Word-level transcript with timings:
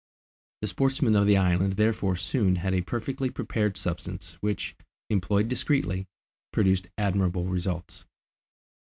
The 0.61 0.67
sportsmen 0.67 1.15
of 1.15 1.27
the 1.27 1.37
island 1.37 1.73
therefore 1.73 2.15
soon 2.15 2.55
had 2.55 2.73
a 2.73 2.81
perfectly 2.81 3.29
prepared 3.29 3.77
substance, 3.77 4.33
which, 4.41 4.75
employed 5.11 5.47
discreetly, 5.47 6.07
produced 6.51 6.87
admirable 6.97 7.45
results. 7.45 8.03